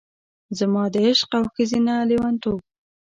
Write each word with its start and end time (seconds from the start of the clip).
زما 0.57 0.83
د 0.93 0.95
عشق 1.05 1.31
او 1.37 1.43
ښځینه 1.53 1.93
لیونتوب، 2.09 2.59